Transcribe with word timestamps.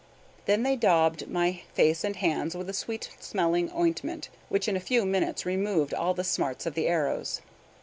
Then 0.47 0.63
they 0.63 0.75
daubed 0.75 1.29
my 1.29 1.61
face 1.75 2.03
and 2.03 2.15
hands 2.15 2.55
with 2.57 2.67
a 2.67 2.73
sweet 2.73 3.09
smelling 3.19 3.71
ointment, 3.71 4.29
which 4.49 4.67
in 4.67 4.75
a 4.75 4.79
few 4.79 5.05
minutes 5.05 5.45
removed 5.45 5.93
all 5.93 6.15
the 6.15 6.23
smarts 6.23 6.65
of 6.65 6.73
the 6.73 6.87
arrows. 6.87 7.41